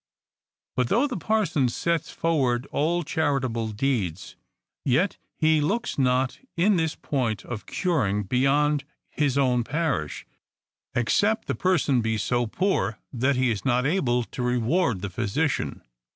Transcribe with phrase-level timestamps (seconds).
[0.75, 4.35] —But though the parson sets forward all charitable deeds,
[4.83, 10.25] yet he looks not in this point of curing beyond his own parish;
[10.95, 15.83] except the person be so poor, that he is not able to reward the physician.